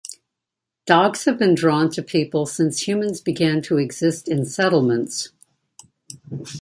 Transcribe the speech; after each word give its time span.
Dogs 0.87 1.25
have 1.25 1.37
been 1.37 1.53
drawn 1.53 1.91
to 1.91 2.01
people 2.01 2.47
since 2.47 2.87
humans 2.87 3.21
began 3.21 3.61
to 3.61 3.77
exist 3.77 4.27
in 4.27 4.45
settlements. 4.45 5.29